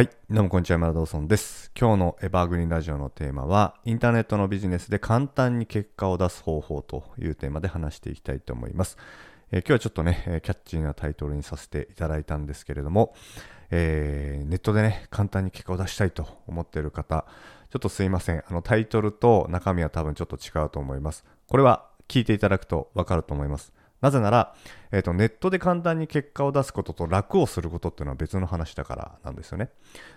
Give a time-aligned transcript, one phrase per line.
[0.00, 0.08] はい。
[0.30, 1.70] どうもこんにちは、山田ドーソンです。
[1.78, 8.96] 今日のエバーグリーンラジオのテーマは、インターネットのビジネスで簡単に結果を出す方法というテーマで話していきたいと思います。
[9.52, 13.14] えー今日はちょっとね、キャッチーなタイトルにさせていただいたんですけれども、
[13.70, 17.26] えーネットでね、簡単に結果を出したいと思っている方、
[17.68, 18.42] ちょっとすいません。
[18.48, 21.26] あのタイトルと中身は多分ちょっと違うと思います。
[21.46, 23.70] これは聞いていただくとわかると思います。
[24.00, 24.54] なぜなら、
[24.92, 29.70] えーと、ネットで簡単に結果を出すことと楽をすることっていうのは別の話だからなんですよね。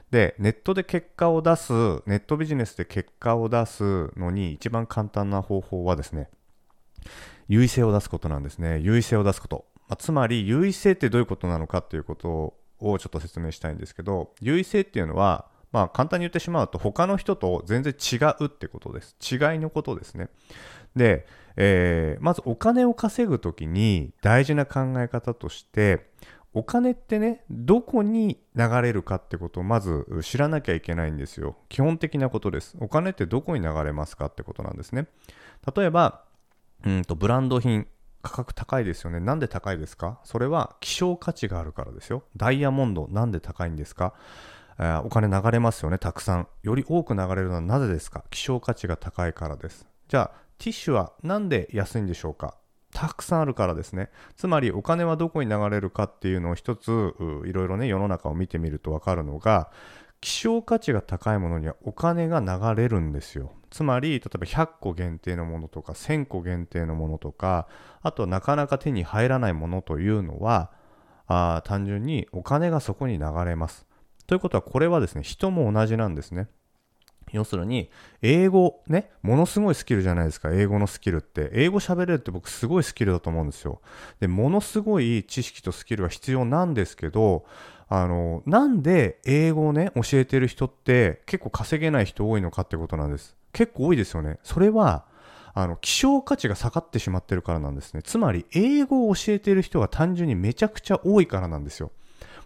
[0.09, 1.73] で、ネットで結果を出す、
[2.05, 6.29] ネットビジネスで結果を出すのに一番簡単な方法はですね、
[7.47, 8.79] 優位性を出すことなんですね。
[8.79, 9.65] 優位性を出すこと。
[9.89, 19.17] まあ、つまり、優位性ってどういうことなのかっていうことをちょっと説明したいんですけど、優位性っていうのは、まあ、簡単に言ってしまうと、他の人と全然違うってことです。
[19.21, 20.29] 違いのことですね。
[20.95, 21.25] で、
[21.55, 26.11] えーまずお金を稼ぐときに大事な考え方として、
[26.55, 31.57] お金ってね、どこに流れるかってことをまず知らなきゃいけないんですよ。
[31.67, 32.77] 基本的なことです。
[32.79, 35.07] お金ってどこに流れますかってことなんですね。
[35.75, 36.25] 例えば、
[36.85, 37.87] うんとブランド品、
[38.21, 39.19] 価格高いですよね。
[39.19, 40.19] なんで高いですか？
[40.23, 42.23] それは希少価値があるからですよ。
[42.37, 44.13] ダイヤモンド、なんで高いんですか？
[44.79, 46.47] えーお金流れますよね、たくさん。
[46.61, 48.23] より多く流れるのはなぜですか？
[48.29, 49.87] 希少価値が高いからです。
[50.07, 52.55] じゃあ、ティッシュはなんで安いんでしょうか？
[52.93, 54.09] たくさんあるからですね。
[54.37, 57.13] つまりお金はどこに流れるかっていうのを一つ
[57.45, 59.71] いろいろね世の中を見てみると分かるのが
[60.21, 63.51] 希少価値が高いものにはお金が流れるんですよ。
[63.71, 67.67] つまり例えば100個限定のものとか1000個限定のものとか
[68.01, 70.71] あとはなかなか手に入らないものというのは
[71.27, 73.85] あ単純にお金がそこに流れます。
[74.27, 76.47] ということはこれはですね人も同じなんですね。
[77.33, 77.89] 要するに、
[78.21, 81.49] 英語ね、ものすごいスキルじゃないですか、英語のスキルって。
[81.53, 83.81] 英語喋れるって僕すごいスキルだと思うんですよ。
[84.19, 87.45] で、ものすごい知識とスキルが必要なんですけど、
[87.89, 93.35] あの、なんで英語をね、教えてる人って結構稼げない人多いのかってことなんです。
[93.51, 94.37] 結構多いですよね。
[94.43, 95.05] それは、
[95.55, 98.01] あの、希少価値が下がってしまってるからなんですね。
[98.03, 101.91] つまり、英語を教えてる人が単純にめちゃくちゃ多いからなんですよ。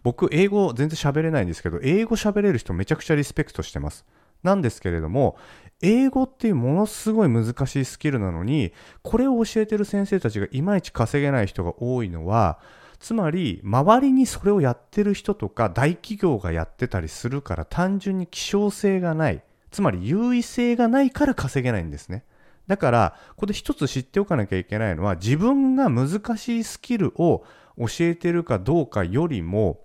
[0.04, 4.06] 僕、英語全然喋れないんですけど、英語喋れる人めちゃくちゃリスペクトしてます。
[4.44, 5.38] なんですけれども、
[5.82, 12.60] 英語っていうものすごい難しいスキルなのに、これを教えてる先生たちがいまいち稼げない人が多いのは、
[13.00, 19.44] つまり、周りにそれをやってる人とか大企業がやってたりするから単純に希少性がない。
[19.70, 22.24] つまり優位性がないから稼げないんですね。
[22.66, 27.46] だから、ここで一つ知っておかなきゃいけないのは、自分が難しいスキルを
[27.78, 29.82] 教えてるかどうかよりも、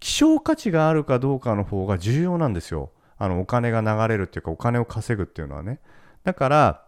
[0.00, 2.90] 希少価値があるかどうかの方が重要なんですよ。
[3.18, 5.80] あの、お金が流れるっていうか、お金を稼ぐっていうのはね。
[6.24, 6.84] だから、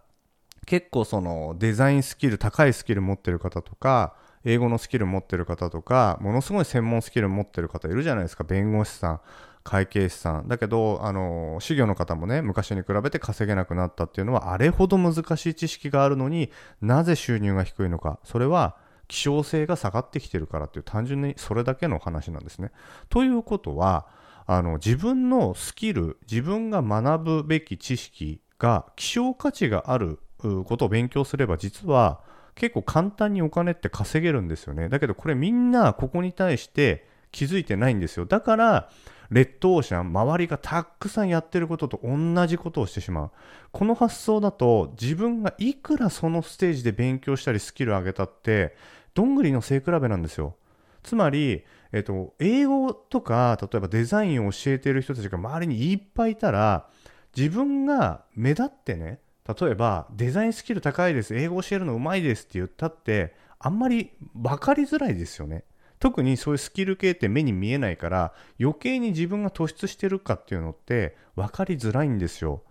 [0.65, 8.43] 結構そのデザインスキル、高いスキル持ってる方とか、英語のスキル持ってる方とか、ものすごい専門スキル持ってる方いるじゃないですか。
[8.43, 9.21] 弁護士さん、
[9.63, 10.47] 会計士さん。
[10.47, 18.19] だけど、あの、修行の方もね、昔に比べて稼げなくなったっていうのは、あれほど難しい知識があるのになぜ収入が低いのか。
[18.23, 18.77] それは、
[19.07, 22.71] 希少性が下がってきてるからっていう単純にそれだけの話なんですね。
[23.09, 24.07] ということは、
[24.53, 32.19] あの自分のスキル、自分が学ぶべき知識が希少価値があることを勉強すれば実は
[32.53, 34.89] 結構簡単にお金って稼げるんですよね。
[34.89, 38.25] だけどこれみんなここに対して気づいてないんですよ。
[38.25, 38.89] だから
[39.29, 43.31] レッドオーシャン、周りがたくさんやってることと同じことをしてしまう。
[43.71, 48.75] この発想だと自分がいくらそのステージで勉強したりスキル上げたって
[49.13, 50.55] どんぐりの背比べなんですよ。
[51.03, 56.87] つまり、えっと、英語とか例えばデザインを教えている人たちが周りにいっぱいいたら
[57.35, 65.63] 自分が目立ってね例えばデザインスキル高いです英語教えるのうまいですって言ったってあんまり分かりづらいですよね。
[65.99, 72.63] 特にそういうスキル系って目に見えないから余計に自分が突出してるかっていうのって分かりづらいんですよ。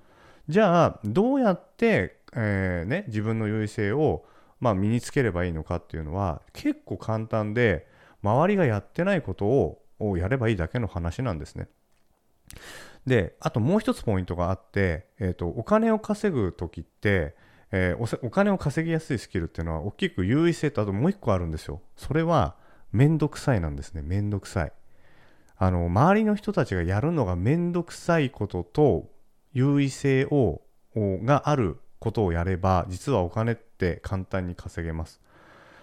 [0.49, 4.25] じゃあどうやって、えーね、自分の優位性を、
[4.59, 7.87] まあ、身につければいいのかっていうのは結構簡単で
[8.23, 11.69] 周りがやってないことをやればいいだけの話なんですね。
[13.07, 17.35] で、あともう一つポイントがあって、えーと、お金を稼ぐ時って、
[17.73, 21.81] えーお金を稼ぎやすいスキルっていうのは大きく優位性とあともう一個あるんですよ。
[21.97, 22.57] それは
[22.93, 24.03] めんどくさいなんですね。
[24.03, 24.73] めんどくさい。
[25.57, 29.09] あの、周りの人たちがやるのがめんどくさいことと
[29.53, 30.63] 優位性を
[30.97, 35.21] があることをやれば実はお金って簡単に稼げます。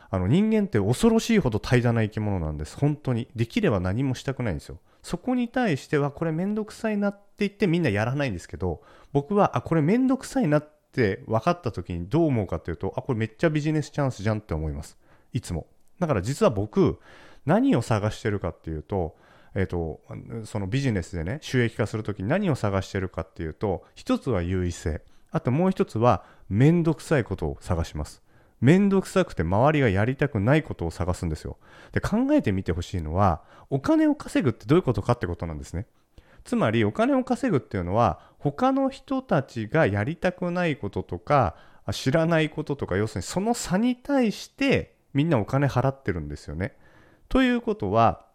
[0.10, 2.78] あの人間って恐ろしいほど怠惰な生き物なんです。
[2.78, 3.28] 本当に。
[3.36, 4.80] できれば何もしたくないんですよ。
[5.04, 8.82] そこに対してはこれめんどくさいなって言ってみんなやらないんですけど、
[9.14, 14.98] 僕はあ、これめんどくさいなって分かった時にどう思うかっていうと、あ、これめっちゃビジネスチャンスじゃんって思います。
[15.34, 15.68] いつも。
[16.00, 17.00] だから実は僕、
[17.46, 19.16] 何を探してるかっていうと、
[19.56, 20.02] えーと、
[20.46, 25.02] そのビジネスでね収益化するときに何を探してるかっていうと一つは優位性
[25.32, 28.22] あともう一つは面倒くさいことを探します
[28.60, 31.58] 面倒くさくて周りがやりたくないことを探すんですよ
[31.92, 35.86] で考えてみてほしいのはお金を稼ぐってどういうことかってことなんですね
[36.44, 41.56] つまりお金を稼ぐっていうのは他の人たちがやりたくないこととか
[41.92, 46.76] 知らないこととか要するにその差に対してみんなお金払ってるんですよね。
[47.30, 48.26] ということは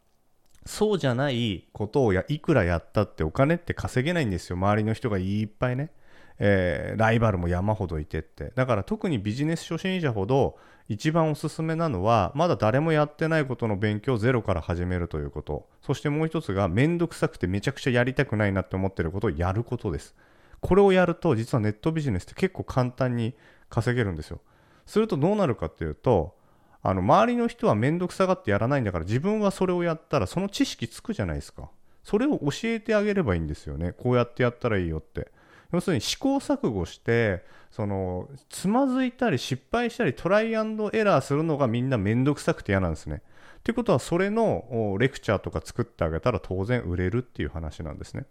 [0.66, 5.90] そうじゃないことをやいくらやったってお金って稼げないんですよ周りの人がいっぱいね。
[6.38, 8.52] えー、ライバルも山ほどいてって。
[8.54, 10.56] だから特にビジネス初心者ほど
[10.88, 15.68] 一番おすすめなのはまだ誰もやってないことの勉強をゼロから始めるということ。
[15.80, 20.14] そしてもう一つが面倒くさくてめちゃくちゃやりたくないなって思ってることをやることです。
[20.60, 23.34] これをやると実はネットビジネスって結構簡単に
[23.68, 24.40] 稼げるんですよ。
[24.86, 26.34] するとどうなるかっていうと
[26.82, 31.70] あの周りの人は面倒くさがってやらないんだから自分はそれをやったらその知識つくじゃないですか。
[32.02, 33.92] それを教えてあげればいいんですよね。
[33.92, 35.30] こうやってやったらいいよって。
[35.72, 43.22] 要するに試行錯誤してそのつまずいたり失敗したりトライアンドエラーするのがみんな面倒くさくて嫌なんですね。
[43.64, 48.26] ということはそれのレクチャーとか作ってあげたら当然売れるっていう話なんですね。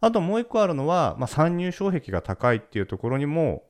[0.00, 3.62] あともう一個あるのは、まあ、参入障壁が高いっていうところにも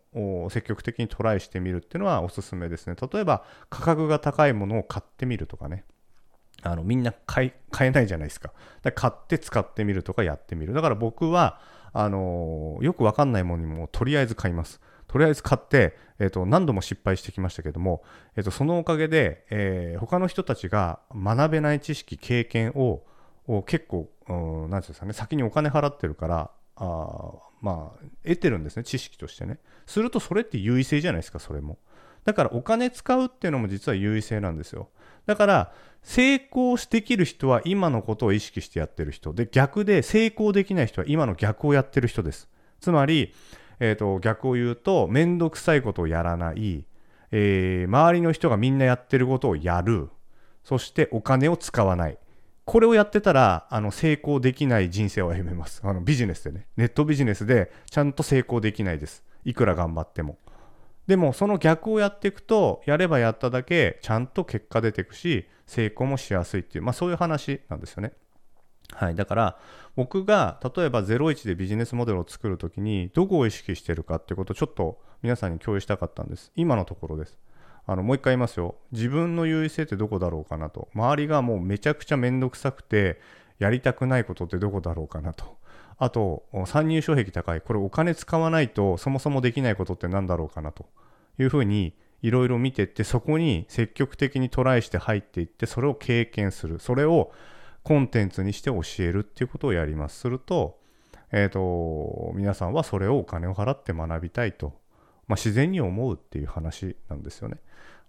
[0.51, 2.97] 積極的にトライしてみるっていうのはおすすめですね。
[3.13, 5.85] 例えば価格が高いものを買ってみるとかね。
[6.63, 8.53] あのみんな買えないじゃないですか。
[8.83, 10.73] か買って使ってみるとかやってみる。
[10.73, 11.61] だから僕は
[11.93, 14.81] あのよくわかんないものにもとりあえず買います。
[15.09, 18.03] とりあえず買って、えーと、何度も失敗してきましたけども、
[18.35, 23.03] えーと、そのおかげで、えー、他の人たちが学べない知識経験を
[23.67, 31.79] 結構何て言うんですかね先にお金払ってるからあまあ得てるんですね知識としてねするとそれって優位性じゃないですかそれも
[32.25, 34.89] だからお金使うっていうのも実は優位性なんですよ。
[35.27, 35.73] だから
[36.03, 39.33] 成功できる人は今のことを意識してやってる人。
[39.33, 42.49] で逆で成功できない人は今の逆をやってる人です。
[42.81, 43.33] つまり、
[43.79, 46.85] えーと、逆を言うと面倒くさいことをやらない、
[47.31, 50.09] えー、周りの人がみんなやってることをやる。
[50.65, 52.19] そしてお金を使わない。
[52.65, 55.81] これをやってたらあの成功できない人生を歩めます。
[55.85, 56.67] あのビジネスでね。
[56.77, 59.25] ネットビジネスでちゃんと成功できないです。
[59.45, 60.39] いくら頑張っても。
[61.07, 68.13] でもその逆をやっていくとやればやっただけちゃんと結果出ていくし成功もしやすいっていう、まあ、そういう話なんですよね。
[68.95, 69.59] はい、だから
[69.97, 76.53] 僕が例えば01でビジネスモデルを作るときにどこを意識してるかってことをちょっと皆さんに共有したかったんです。
[76.57, 77.39] 今のところです。
[77.87, 78.77] あのもう一回言いますよ。
[78.93, 80.89] 自分の優位性ってどこだろうかなと。
[80.95, 83.21] 周りがもうめちゃくちゃめんどくさくて
[83.59, 85.57] やりたくないことってどこだろうかなと。
[86.03, 87.61] あと、参入障壁高い。
[87.61, 90.87] これお金使わないとそもそもできないことって何だろうかなと
[91.39, 96.81] いうふうにいろいろ見てってそこに積極的にトライして入っていってそれを経験する。
[96.81, 97.31] それを
[97.85, 100.19] コンテンツにして教えるっていうことをやります。
[100.19, 100.77] すると、
[101.31, 104.75] えっ、ー、と、皆さんはそれをお金を払って学びたいと、
[105.29, 107.59] まあ、自然に思うっていう話なんですよね。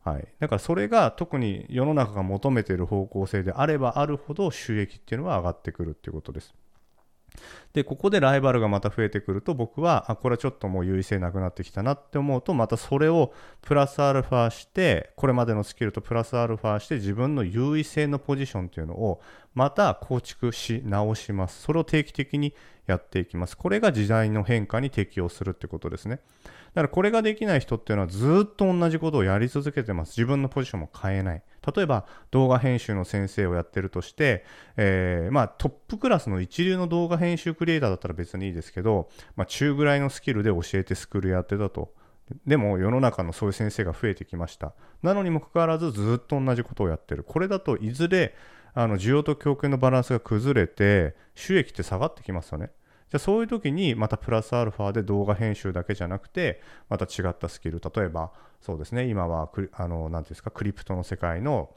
[0.03, 6.55] はい、だからそれが特に世の中が求めている方向性であればあるほど収益っていうのは上がってくるっていうことです。
[7.73, 19.21] で、ここでライバルがまた増えてくると僕は、あ、これはちょっともう優位性なくなってきたなって思うと、またそれをプラスアルファして、これまでのスキルとプラスアルファして自分の優位性のポジションっていうのを
[19.53, 21.61] また構築し直します。
[21.61, 22.53] それを定期的に
[22.87, 23.55] やっていきます。
[23.55, 26.19] これが時代の変化に適応するってことですね。
[26.73, 30.09] だからこれができない人っていうのはずっと同じことをやり続けてます。
[30.17, 31.43] 自分のポジションも変えない。
[31.75, 34.43] 例えば動画編集の先生をやってるとして、
[34.75, 41.93] えー、まあ、トップクラスの一流の動画編集クリエイターだったら別にいいですけど、まあ、中ぐらいのスキルで教えてスクールやってたと。
[42.47, 44.73] でも世の中のそういう先生が増えてきました。
[45.03, 47.23] なのにもかかわらずずっと同じことをやってる。
[47.23, 48.33] これだといずれ
[48.73, 52.71] あの需要と供給のバランスが崩れて収益って下がってきますよね。
[53.09, 61.69] じゃあそういう時にまたプラスアルファで動画編集だけじゃなくてまた違ったスキル例えばそうですね今はあの何ていうんですかクリプトの世界の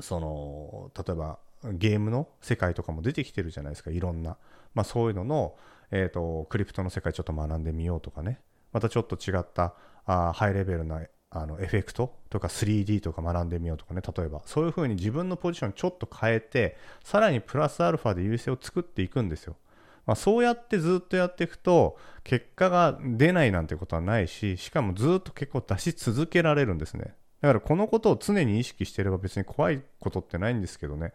[0.00, 4.36] その例えばゲームの世界とかも出てきてるじゃないですかいろんな、
[4.74, 5.54] まあ、そういうのの、
[5.92, 8.40] えーと、クリプトの世界ちょっと学んでみようとかね
[8.72, 9.74] またちょっと違った
[10.06, 11.00] あハイレベルな
[11.34, 14.02] あのエフェクトとか 3D とか学んでみようとかね。
[14.16, 19.56] 例えばそういうふうに自分のポジションちょっと変えてさらにプラスアルファで優勢を作っていくんですよ。
[20.04, 27.14] まあ、そうやってずっとやっていくと結果が出ないなんてことはないししかもずっと結構出し続けられるんですね。
[27.40, 31.12] だからこのことを常に意識してれば別に怖いことってないんですけどね。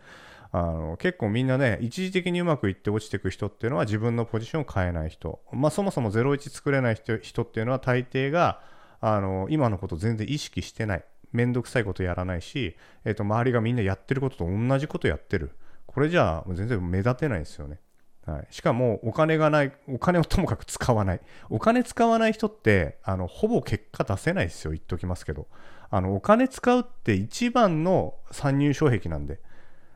[0.52, 8.62] あの結構みんなね一時的にうまくいって落ちていく人っていうのは自分のポジションを変えない人、まあ、そもそも01作れない人っていうのは大抵が
[9.00, 11.06] あの今のこと全然意識してない。
[11.32, 15.52] めんどくさいことやらないし、えー、と周りがみんなやってることと同じことやってる。
[15.86, 17.80] これじゃあ全然目立てないですよね。
[18.26, 21.22] はい、しかもお金がないお金をともかく使わない。
[21.50, 24.72] お金使わない人ってあのほぼ結果出せないですよ。
[24.72, 25.48] 言っときますけど。
[25.90, 29.40] あのお金使うって一番の参入障壁なんで、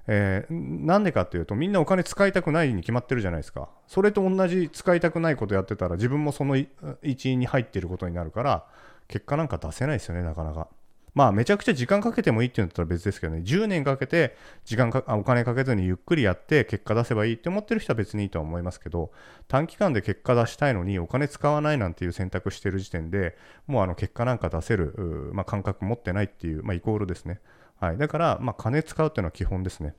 [0.08, 6.58] えー、なんでかっていうとみんなお金使いたくないに決まってるじゃないですかそれと同じ使いたくないことやってたら自分もその
[7.04, 8.66] 一員に入っていることになるから
[9.08, 10.68] 結果なんか出せないですよねなかなか。
[11.14, 19.12] まあめちゃくちゃ時間かけてもいいっていうんだったら別ですけどね、10年かけて時間かお金かけずにゆっくりやって結果出せばいいって思ってる人は別にいいとは思いますけど、
[19.48, 27.42] 短期間で結果出したいのにお金使わないなんていう選択してる時点でもうあの結果なんか出せる、まあ、感覚持ってないっていう、まあ、イコールですね。
[27.82, 29.96] はい、だから、まあ、金使うっていうのは基本ですね。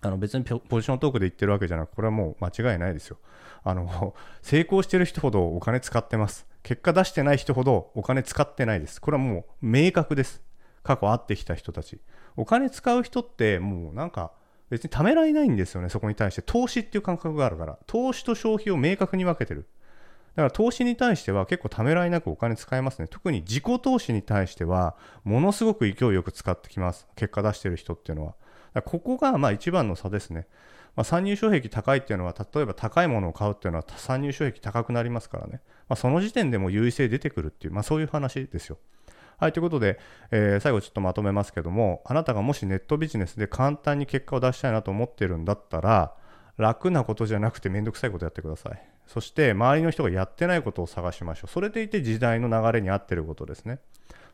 [0.00, 3.18] あの別にポジショントークで言ってるわけじゃなくこれはもう間違いないですよ。
[3.64, 6.46] あの 成功してる人ほどお金使ってます。
[6.62, 9.00] 結果出してない人ほどお金使ってないです。
[9.00, 10.40] これはもう明確です。
[10.84, 12.00] 過去会ってきた人たち。
[12.36, 14.32] お金使う人ってもうなんか
[14.70, 16.42] 別にためられないんですよね、そこに対して。
[16.42, 17.78] 投資っていう感覚があるから。
[17.88, 19.68] 投資と消費を明確に分けてる。
[20.36, 23.08] だから投資に対しては結構ためらいなくお金使えますね。
[23.08, 27.08] 特に自己投資に対してはものすごく勢いよく使ってきます。
[27.16, 28.34] 結果出してる人っていうのは。
[28.84, 30.46] ここがまあ一番の差ですね。
[30.96, 35.60] まあ、参入障壁高いっていうのは、例えば高いものを買うっていうのは参入障壁高くなりますからね。
[35.88, 38.78] まあ、その時点でも優位性出てくるっていう、まあ、そういう話ですよ。
[39.38, 39.98] はい、ということで、
[40.30, 46.14] えー、最後ちょっとまとめますけども、あなたがもしネットビジネスで簡単に結果を出したいなと思ってるんだったら、
[46.58, 48.89] 楽なことじゃなくてめんどくさいことやってください。
[49.12, 51.50] そして周りの人がやってないことを探しましょう。
[51.50, 53.80] それでいて時代の流れに合ってることですね。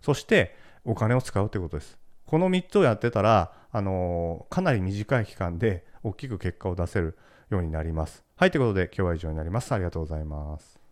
[0.02, 0.54] そして
[0.84, 1.98] お金を使うということです。
[2.26, 7.16] この3つをやってたら、あのー、かなり短い期間で大きく結果を出せる
[7.48, 8.22] ようになります。
[8.36, 9.72] はい、ということで今日は以上になります。
[9.72, 10.85] ありがとうございます。